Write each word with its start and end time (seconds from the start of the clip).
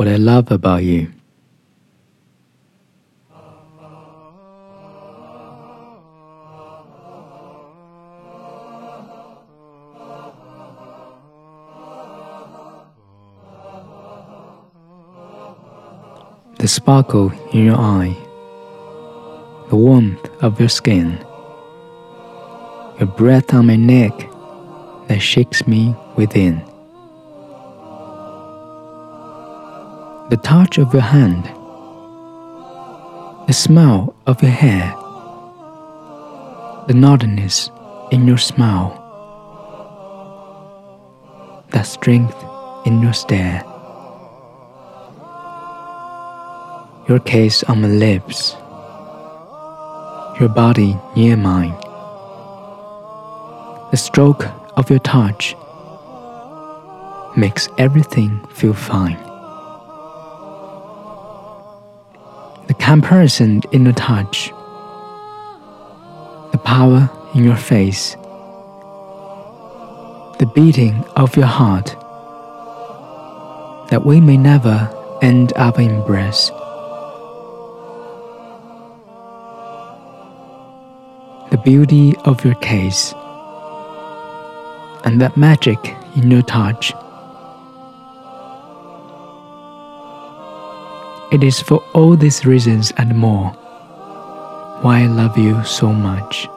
what 0.00 0.08
I 0.08 0.16
love 0.16 0.50
about 0.50 0.82
you. 0.82 1.12
The 16.56 16.66
sparkle 16.66 17.30
in 17.52 17.66
your 17.66 17.76
eye, 17.76 18.16
the 19.68 19.76
warmth 19.76 20.30
of 20.42 20.58
your 20.58 20.70
skin, 20.70 21.18
your 22.98 23.06
breath 23.18 23.52
on 23.52 23.66
my 23.66 23.76
neck 23.76 24.18
that 25.08 25.18
shakes 25.20 25.66
me 25.66 25.94
within. 26.16 26.69
The 30.30 30.36
touch 30.36 30.78
of 30.78 30.92
your 30.92 31.02
hand, 31.02 31.44
the 33.48 33.52
smell 33.52 34.14
of 34.28 34.40
your 34.40 34.52
hair, 34.52 34.94
the 36.86 36.94
naughtiness 36.94 37.68
in 38.12 38.28
your 38.28 38.38
smile, 38.38 38.94
that 41.70 41.82
strength 41.82 42.36
in 42.86 43.02
your 43.02 43.12
stare. 43.12 43.64
Your 47.08 47.18
kiss 47.18 47.64
on 47.64 47.80
my 47.82 47.88
lips, 47.88 48.52
your 50.38 50.48
body 50.48 50.96
near 51.16 51.36
mine, 51.36 51.74
the 53.90 53.96
stroke 53.96 54.46
of 54.76 54.90
your 54.90 55.00
touch 55.00 55.56
makes 57.36 57.68
everything 57.78 58.38
feel 58.50 58.74
fine. 58.74 59.29
Comparison 62.90 63.62
in 63.70 63.84
your 63.84 63.92
touch, 63.92 64.48
the 66.50 66.58
power 66.64 67.08
in 67.36 67.44
your 67.44 67.54
face, 67.54 68.16
the 70.40 70.50
beating 70.56 71.04
of 71.14 71.36
your 71.36 71.46
heart, 71.46 71.94
that 73.90 74.04
we 74.04 74.20
may 74.20 74.36
never 74.36 74.76
end 75.22 75.52
our 75.54 75.80
embrace. 75.80 76.48
The 81.52 81.60
beauty 81.64 82.16
of 82.24 82.44
your 82.44 82.56
case, 82.56 83.14
and 85.04 85.20
that 85.20 85.36
magic 85.36 85.78
in 86.16 86.28
your 86.28 86.42
touch. 86.42 86.92
It 91.30 91.44
is 91.44 91.60
for 91.60 91.78
all 91.94 92.16
these 92.16 92.44
reasons 92.44 92.92
and 92.96 93.14
more 93.14 93.50
why 94.82 95.02
I 95.02 95.06
love 95.06 95.38
you 95.38 95.62
so 95.62 95.92
much. 95.92 96.48